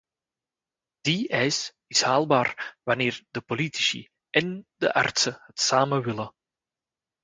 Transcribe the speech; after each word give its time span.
Die 1.09 1.21
eis 1.41 1.59
is 1.93 2.01
haalbaar 2.09 2.75
wanneer 2.83 3.23
de 3.31 3.41
politici 3.41 4.07
en 4.29 4.67
de 4.75 4.93
artsen 4.93 5.39
het 5.45 5.59
samen 5.59 6.03
willen. 6.03 6.33